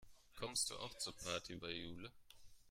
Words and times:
Kommst 0.39 0.71
du 0.71 0.77
auch 0.77 0.95
zur 0.95 1.15
Party 1.15 1.55
bei 1.57 1.69
Jule? 1.69 2.11